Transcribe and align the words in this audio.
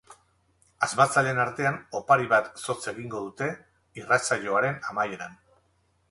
Asmatzaileen 0.85 1.41
artean 1.41 1.75
opari 1.99 2.25
bat 2.31 2.49
zotz 2.67 2.79
egingo 2.91 3.21
dute 3.25 3.49
irratsaioaren 4.01 4.79
amaieran. 4.93 5.37